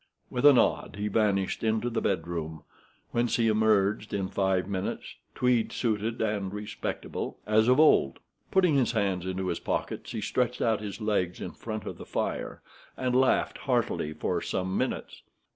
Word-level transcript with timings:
With 0.31 0.47
a 0.47 0.53
nod 0.53 0.95
he 0.97 1.09
vanished 1.09 1.63
into 1.63 1.87
the 1.87 2.01
bedroom, 2.01 2.63
whence 3.11 3.35
he 3.35 3.47
emerged 3.47 4.15
in 4.15 4.29
five 4.29 4.67
minutes 4.67 5.13
tweed 5.35 5.71
suited 5.71 6.23
and 6.23 6.51
respectable, 6.51 7.37
as 7.45 7.67
of 7.67 7.79
old. 7.79 8.17
Putting 8.49 8.73
his 8.73 8.93
hands 8.93 9.27
into 9.27 9.49
his 9.49 9.59
pockets, 9.59 10.11
he 10.11 10.19
stretched 10.21 10.59
out 10.59 10.81
his 10.81 11.01
legs 11.01 11.39
in 11.39 11.51
front 11.51 11.85
of 11.85 11.99
the 11.99 12.05
fire, 12.07 12.63
and 12.97 13.15
laughed 13.15 13.59
heartily 13.59 14.11
for 14.11 14.41
some 14.41 14.75
minutes. 14.75 15.21